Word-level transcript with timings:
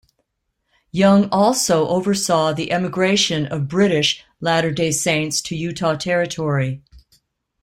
Young 0.91 1.29
also 1.29 1.87
oversaw 1.87 2.55
the 2.55 2.71
emigration 2.71 3.45
of 3.45 3.67
British 3.67 4.23
Latter-day 4.39 4.89
Saints 4.89 5.43
to 5.43 5.55
Utah 5.55 5.93
Territory. 5.93 6.81